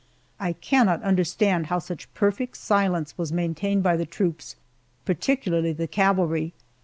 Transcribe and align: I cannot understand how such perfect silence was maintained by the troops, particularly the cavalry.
I 0.39 0.53
cannot 0.53 1.03
understand 1.03 1.67
how 1.67 1.77
such 1.77 2.11
perfect 2.15 2.57
silence 2.57 3.15
was 3.19 3.31
maintained 3.31 3.83
by 3.83 3.97
the 3.97 4.05
troops, 4.07 4.55
particularly 5.05 5.73
the 5.73 5.85
cavalry. 5.85 6.53